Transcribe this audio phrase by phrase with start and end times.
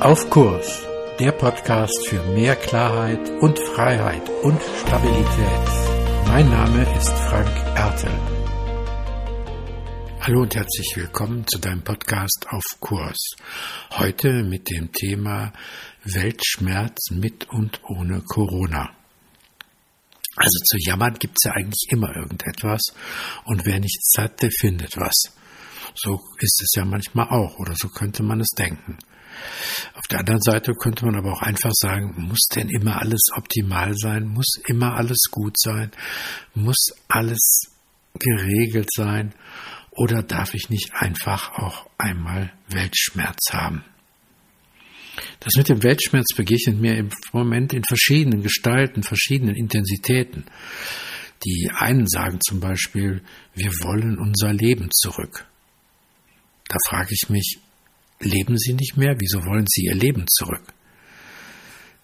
[0.00, 0.80] Auf Kurs,
[1.18, 5.68] der Podcast für mehr Klarheit und Freiheit und Stabilität.
[6.26, 8.18] Mein Name ist Frank Ertel.
[10.22, 13.32] Hallo und herzlich willkommen zu deinem Podcast Auf Kurs.
[13.90, 15.52] Heute mit dem Thema
[16.04, 18.88] Weltschmerz mit und ohne Corona.
[20.34, 22.80] Also zu jammern gibt's ja eigentlich immer irgendetwas
[23.44, 25.36] und wer nichts hat, der findet was.
[25.94, 28.96] So ist es ja manchmal auch oder so könnte man es denken.
[29.94, 33.94] Auf der anderen Seite könnte man aber auch einfach sagen, muss denn immer alles optimal
[33.96, 34.26] sein?
[34.26, 35.90] Muss immer alles gut sein?
[36.54, 37.70] Muss alles
[38.18, 39.34] geregelt sein?
[39.90, 43.84] Oder darf ich nicht einfach auch einmal Weltschmerz haben?
[45.40, 50.44] Das mit dem Weltschmerz begegnet mir im Moment in verschiedenen Gestalten, verschiedenen Intensitäten.
[51.44, 53.22] Die einen sagen zum Beispiel,
[53.54, 55.46] wir wollen unser Leben zurück.
[56.68, 57.58] Da frage ich mich,
[58.20, 59.16] Leben Sie nicht mehr?
[59.18, 60.74] Wieso wollen Sie Ihr Leben zurück?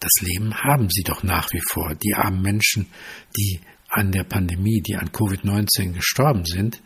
[0.00, 1.94] Das Leben haben Sie doch nach wie vor.
[1.94, 2.86] Die armen Menschen,
[3.36, 6.80] die an der Pandemie, die an Covid-19 gestorben sind,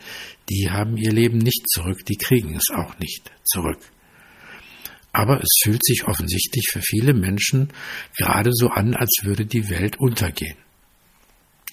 [0.50, 3.78] die haben ihr Leben nicht zurück, die kriegen es auch nicht zurück.
[5.12, 7.72] Aber es fühlt sich offensichtlich für viele Menschen
[8.16, 10.56] gerade so an, als würde die Welt untergehen.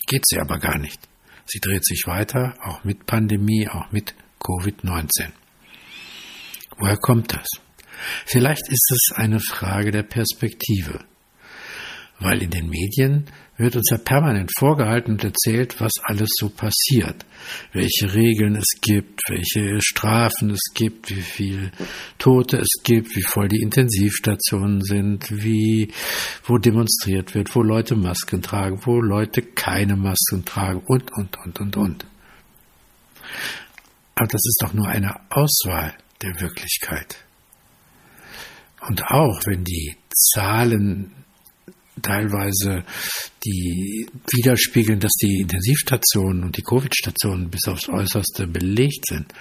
[0.06, 1.00] Geht sie aber gar nicht.
[1.46, 5.32] Sie dreht sich weiter, auch mit Pandemie, auch mit Covid-19.
[6.82, 7.48] Woher kommt das?
[8.26, 11.06] Vielleicht ist es eine Frage der Perspektive,
[12.20, 17.24] weil in den Medien wird uns ja permanent vorgehalten und erzählt, was alles so passiert,
[17.74, 21.72] welche Regeln es gibt, welche Strafen es gibt, wie viel
[22.18, 25.94] Tote es gibt, wie voll die Intensivstationen sind, wie,
[26.46, 31.60] wo demonstriert wird, wo Leute Masken tragen, wo Leute keine Masken tragen und, und, und,
[31.60, 32.06] und, und.
[34.16, 37.26] Aber das ist doch nur eine Auswahl der Wirklichkeit.
[38.88, 41.12] Und auch wenn die Zahlen
[42.02, 42.84] teilweise
[43.46, 49.34] die widerspiegeln, dass die Intensivstationen und die Covid-Stationen bis aufs Äußerste belegt sind,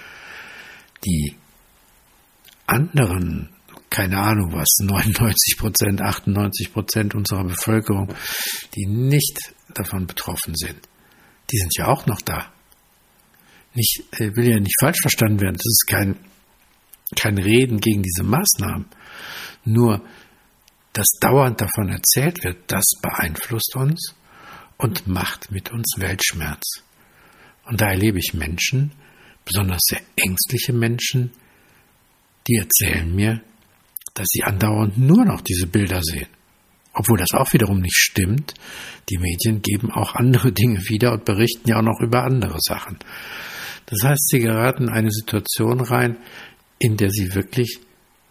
[1.05, 1.35] die
[2.67, 3.49] anderen,
[3.89, 8.13] keine Ahnung was, 99 Prozent, 98 Prozent unserer Bevölkerung,
[8.75, 10.87] die nicht davon betroffen sind,
[11.51, 12.51] die sind ja auch noch da.
[13.73, 15.55] Nicht, äh, will ja nicht falsch verstanden werden.
[15.55, 16.17] Das ist kein
[17.15, 18.85] kein Reden gegen diese Maßnahmen.
[19.65, 20.01] Nur,
[20.93, 24.15] dass dauernd davon erzählt wird, das beeinflusst uns
[24.77, 26.83] und macht mit uns Weltschmerz.
[27.65, 28.91] Und da erlebe ich Menschen,
[29.45, 31.31] besonders sehr ängstliche Menschen,
[32.47, 33.41] die erzählen mir,
[34.13, 36.27] dass sie andauernd nur noch diese Bilder sehen.
[36.93, 38.53] Obwohl das auch wiederum nicht stimmt.
[39.09, 42.99] Die Medien geben auch andere Dinge wieder und berichten ja auch noch über andere Sachen.
[43.85, 46.17] Das heißt, sie geraten in eine Situation rein,
[46.81, 47.79] in der sie wirklich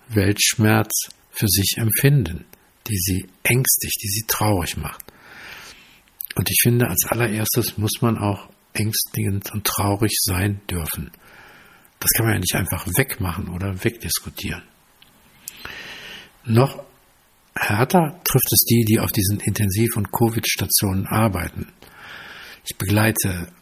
[0.08, 2.44] Weltschmerz für sich empfinden,
[2.88, 5.04] die sie ängstigt, die sie traurig macht.
[6.34, 11.12] Und ich finde, als allererstes muss man auch ängstigend und traurig sein dürfen.
[12.00, 14.62] Das kann man ja nicht einfach wegmachen oder wegdiskutieren.
[16.44, 16.82] Noch
[17.54, 21.68] härter trifft es die, die auf diesen Intensiv- und Covid-Stationen arbeiten.
[22.68, 23.52] Ich begleite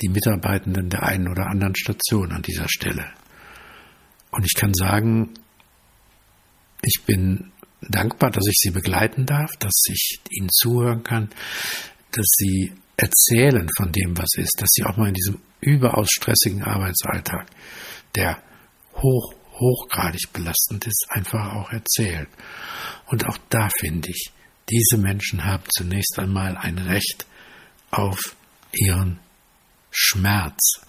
[0.00, 3.12] die Mitarbeitenden der einen oder anderen Station an dieser Stelle.
[4.30, 5.34] Und ich kann sagen,
[6.82, 7.52] ich bin
[7.82, 11.30] dankbar, dass ich Sie begleiten darf, dass ich Ihnen zuhören kann,
[12.12, 16.62] dass Sie erzählen von dem, was ist, dass Sie auch mal in diesem überaus stressigen
[16.62, 17.46] Arbeitsalltag,
[18.14, 18.42] der
[18.94, 22.26] hoch, hochgradig belastend ist, einfach auch erzählen.
[23.06, 24.30] Und auch da finde ich,
[24.70, 27.26] diese Menschen haben zunächst einmal ein Recht
[27.90, 28.36] auf
[28.72, 29.18] ihren
[29.90, 30.80] Schmerz,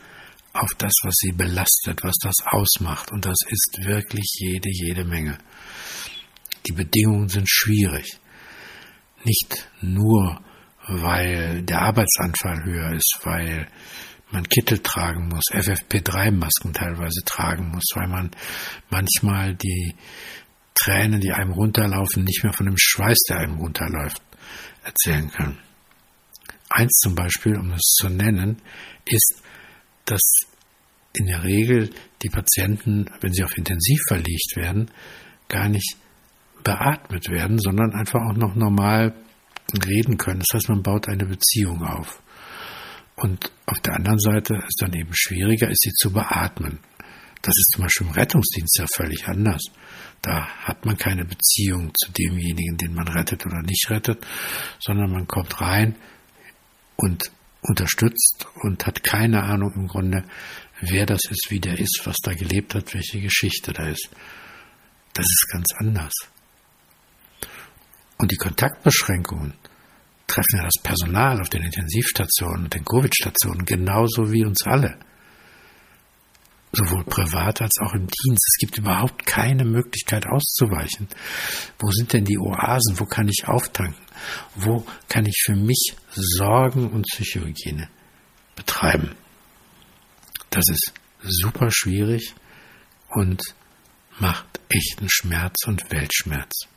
[0.54, 3.12] auf das, was sie belastet, was das ausmacht.
[3.12, 5.38] Und das ist wirklich jede, jede Menge.
[6.68, 8.20] Die Bedingungen sind schwierig.
[9.24, 10.42] Nicht nur,
[10.88, 13.68] weil der Arbeitsanfall höher ist, weil
[14.32, 18.32] man Kittel tragen muss, FFP3-Masken teilweise tragen muss, weil man
[18.90, 19.96] manchmal die
[20.74, 24.22] Tränen, die einem runterlaufen, nicht mehr von dem Schweiß, der einem runterläuft,
[24.84, 25.58] erzählen kann.
[26.70, 28.62] Eins zum Beispiel, um es zu nennen,
[29.06, 29.44] ist,
[30.12, 30.42] dass
[31.14, 31.90] in der Regel
[32.22, 34.92] die Patienten, wenn sie auf Intensiv verlegt werden,
[35.48, 35.98] gar nicht
[36.64, 39.14] beatmet werden, sondern einfach auch noch normal
[39.86, 40.40] reden können.
[40.40, 42.22] Das heißt, man baut eine Beziehung auf.
[43.16, 46.80] Und auf der anderen Seite ist dann eben schwieriger, ist sie zu beatmen.
[47.42, 49.64] Das ist zum Beispiel im Rettungsdienst ja völlig anders.
[50.22, 54.26] Da hat man keine Beziehung zu demjenigen, den man rettet oder nicht rettet,
[54.80, 55.96] sondern man kommt rein
[56.96, 57.32] und
[57.62, 60.24] unterstützt und hat keine Ahnung im Grunde,
[60.80, 64.10] wer das ist, wie der ist, was da gelebt hat, welche Geschichte da ist.
[65.14, 66.14] Das ist ganz anders.
[68.18, 69.54] Und die Kontaktbeschränkungen
[70.28, 74.98] treffen ja das Personal auf den Intensivstationen und den Covid-Stationen genauso wie uns alle.
[76.74, 78.46] Sowohl privat als auch im Dienst.
[78.48, 81.10] Es gibt überhaupt keine Möglichkeit auszuweichen.
[81.80, 82.98] Wo sind denn die Oasen?
[83.00, 84.06] Wo kann ich auftanken?
[84.56, 87.90] Wo kann ich für mich Sorgen und Psychohygiene
[88.56, 89.16] betreiben?
[90.50, 92.36] Das ist super schwierig
[93.10, 93.42] und
[94.20, 96.68] macht echten Schmerz und Weltschmerz.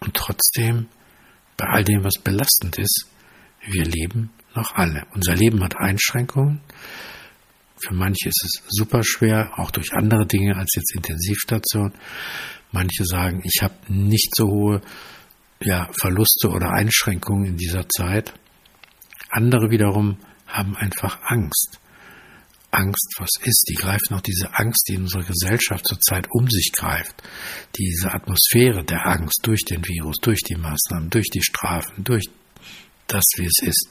[0.00, 0.88] Und trotzdem,
[1.56, 3.06] bei all dem, was belastend ist,
[3.66, 5.06] wir leben noch alle.
[5.14, 6.60] Unser Leben hat Einschränkungen.
[7.86, 11.92] Für manche ist es super schwer, auch durch andere Dinge als jetzt Intensivstation.
[12.72, 14.80] Manche sagen, ich habe nicht so hohe
[15.62, 18.32] ja, Verluste oder Einschränkungen in dieser Zeit.
[19.30, 21.78] Andere wiederum haben einfach Angst.
[22.70, 23.66] Angst, was ist?
[23.68, 27.22] Die greifen auch diese Angst, die in unserer Gesellschaft zurzeit um sich greift.
[27.76, 32.26] Diese Atmosphäre der Angst durch den Virus, durch die Maßnahmen, durch die Strafen, durch
[33.08, 33.88] das, wie es ist,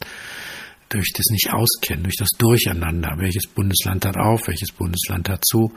[0.90, 3.16] durch das Nicht-Auskennen, durch das Durcheinander.
[3.18, 5.72] Welches Bundesland hat auf, welches Bundesland hat zu?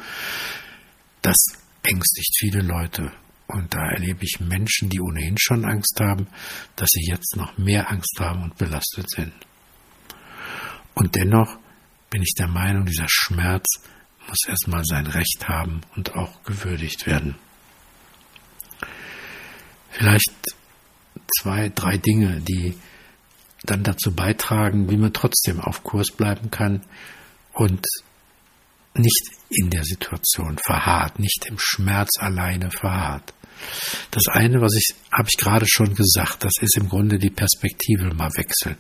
[1.20, 1.36] Das
[1.82, 3.12] ängstigt viele Leute.
[3.46, 6.26] Und da erlebe ich Menschen, die ohnehin schon Angst haben,
[6.76, 9.32] dass sie jetzt noch mehr Angst haben und belastet sind.
[10.94, 11.58] Und dennoch
[12.10, 13.66] bin ich der Meinung, dieser Schmerz
[14.28, 17.34] muss erstmal sein Recht haben und auch gewürdigt werden.
[19.90, 20.32] Vielleicht
[21.38, 22.74] zwei, drei Dinge, die
[23.64, 26.82] dann dazu beitragen, wie man trotzdem auf Kurs bleiben kann
[27.54, 27.86] und
[28.94, 33.32] nicht in der Situation verharrt, nicht im Schmerz alleine verharrt.
[34.10, 38.12] Das eine, was ich, habe ich gerade schon gesagt, das ist im Grunde die Perspektive
[38.12, 38.76] mal wechseln.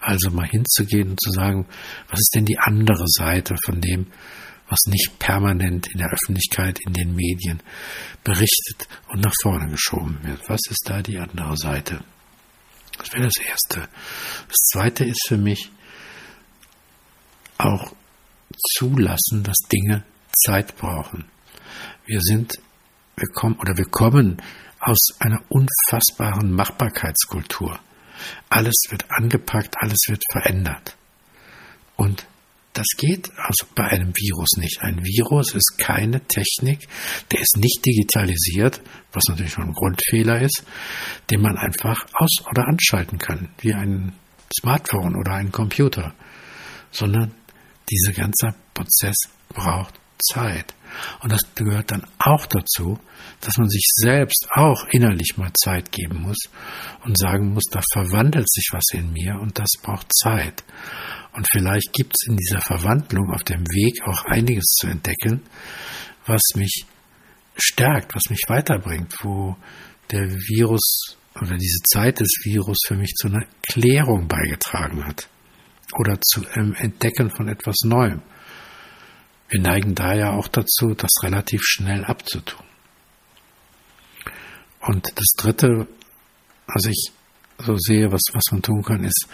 [0.00, 1.66] Also mal hinzugehen und zu sagen,
[2.08, 4.06] was ist denn die andere Seite von dem,
[4.68, 7.62] was nicht permanent in der Öffentlichkeit, in den Medien
[8.24, 10.48] berichtet und nach vorne geschoben wird.
[10.48, 12.02] Was ist da die andere Seite?
[12.98, 13.88] Das wäre das Erste.
[14.48, 15.70] Das Zweite ist für mich
[17.58, 17.92] auch
[18.76, 21.24] zulassen, dass Dinge Zeit brauchen.
[22.04, 22.54] Wir sind
[23.16, 24.42] wir kommen oder wir kommen
[24.78, 27.78] aus einer unfassbaren Machbarkeitskultur.
[28.50, 30.96] Alles wird angepackt, alles wird verändert.
[31.96, 32.26] Und
[32.76, 34.82] das geht also bei einem Virus nicht.
[34.82, 36.86] Ein Virus ist keine Technik,
[37.32, 38.82] der ist nicht digitalisiert,
[39.12, 40.62] was natürlich schon ein Grundfehler ist,
[41.30, 44.12] den man einfach aus- oder anschalten kann, wie ein
[44.60, 46.14] Smartphone oder ein Computer,
[46.90, 47.32] sondern
[47.90, 49.16] dieser ganze Prozess
[49.48, 50.74] braucht Zeit.
[51.20, 52.98] Und das gehört dann auch dazu,
[53.40, 56.38] dass man sich selbst auch innerlich mal Zeit geben muss
[57.04, 60.64] und sagen muss, da verwandelt sich was in mir und das braucht Zeit.
[61.32, 65.42] Und vielleicht gibt es in dieser Verwandlung auf dem Weg auch einiges zu entdecken,
[66.26, 66.86] was mich
[67.56, 69.56] stärkt, was mich weiterbringt, wo
[70.10, 75.28] der Virus oder diese Zeit des Virus für mich zu einer Klärung beigetragen hat
[75.98, 78.22] oder zu einem Entdecken von etwas Neuem.
[79.48, 82.64] Wir neigen daher auch dazu, das relativ schnell abzutun.
[84.80, 85.86] Und das Dritte,
[86.66, 87.12] was ich
[87.58, 89.28] so sehe, was, was man tun kann, ist,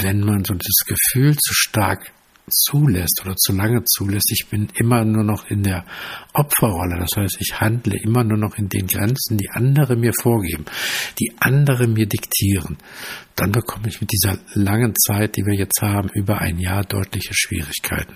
[0.00, 2.12] wenn man so das Gefühl zu stark
[2.50, 5.84] zulässt oder zu lange zulässt, ich bin immer nur noch in der
[6.34, 6.98] Opferrolle.
[6.98, 10.66] Das heißt, ich handle immer nur noch in den Grenzen, die andere mir vorgeben,
[11.18, 12.76] die andere mir diktieren.
[13.34, 17.32] Dann bekomme ich mit dieser langen Zeit, die wir jetzt haben, über ein Jahr deutliche
[17.32, 18.14] Schwierigkeiten.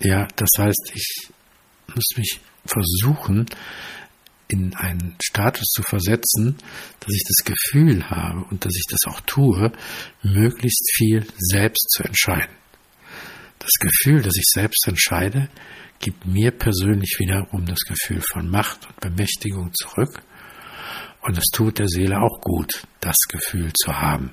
[0.00, 1.28] Ja, das heißt, ich
[1.94, 3.46] muss mich versuchen,
[4.48, 6.56] in einen Status zu versetzen,
[7.00, 9.72] dass ich das Gefühl habe und dass ich das auch tue,
[10.22, 12.54] möglichst viel selbst zu entscheiden.
[13.58, 15.48] Das Gefühl, dass ich selbst entscheide,
[16.00, 20.22] gibt mir persönlich wiederum das Gefühl von Macht und Bemächtigung zurück.
[21.20, 24.32] Und es tut der Seele auch gut, das Gefühl zu haben.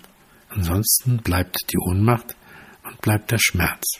[0.49, 2.35] Ansonsten bleibt die Ohnmacht
[2.83, 3.99] und bleibt der Schmerz.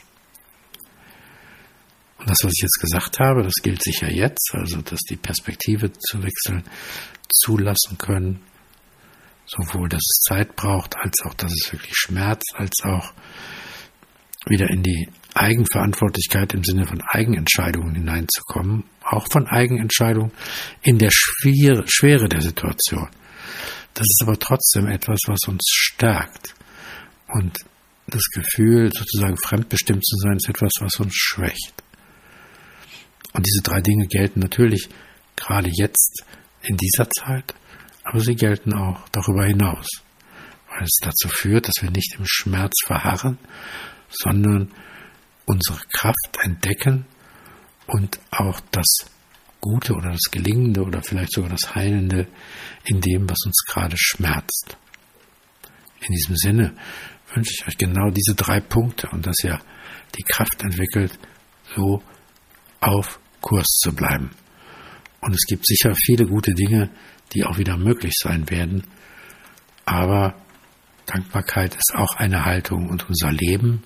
[2.26, 6.22] Das, was ich jetzt gesagt habe, das gilt sicher jetzt, also dass die Perspektive zu
[6.24, 6.64] wechseln
[7.32, 8.42] zulassen können,
[9.46, 13.12] sowohl dass es Zeit braucht, als auch, dass es wirklich schmerzt, als auch
[14.48, 20.32] wieder in die Eigenverantwortlichkeit im Sinne von Eigenentscheidungen hineinzukommen, auch von Eigenentscheidungen
[20.82, 23.08] in der Schwere der Situation.
[23.94, 26.54] Das ist aber trotzdem etwas, was uns stärkt.
[27.28, 27.58] Und
[28.08, 31.85] das Gefühl, sozusagen fremdbestimmt zu sein, ist etwas, was uns schwächt.
[33.36, 34.88] Und diese drei Dinge gelten natürlich
[35.36, 36.24] gerade jetzt
[36.62, 37.54] in dieser Zeit,
[38.02, 39.86] aber sie gelten auch darüber hinaus,
[40.70, 43.38] weil es dazu führt, dass wir nicht im Schmerz verharren,
[44.08, 44.72] sondern
[45.44, 47.04] unsere Kraft entdecken
[47.86, 48.86] und auch das
[49.60, 52.26] Gute oder das Gelingende oder vielleicht sogar das Heilende
[52.84, 54.78] in dem, was uns gerade schmerzt.
[56.00, 56.74] In diesem Sinne
[57.34, 59.60] wünsche ich euch genau diese drei Punkte und dass ihr
[60.16, 61.18] die Kraft entwickelt,
[61.74, 62.02] so
[62.80, 64.30] auf Kurs zu bleiben.
[65.20, 66.90] Und es gibt sicher viele gute Dinge,
[67.32, 68.84] die auch wieder möglich sein werden.
[69.84, 70.34] Aber
[71.06, 73.82] Dankbarkeit ist auch eine Haltung und unser Leben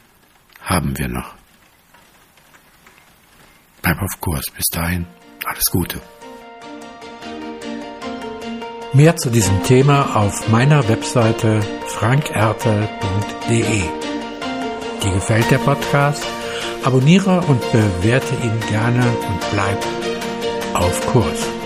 [0.61, 1.35] haben wir noch.
[3.83, 4.45] Bleib auf Kurs.
[4.55, 5.07] Bis dahin,
[5.45, 6.01] alles Gute.
[8.93, 13.83] Mehr zu diesem Thema auf meiner Webseite frankertel.de.
[15.03, 16.27] Dir gefällt der Podcast?
[16.83, 19.79] Abonniere und bewerte ihn gerne und bleib
[20.75, 21.60] auf Kurs.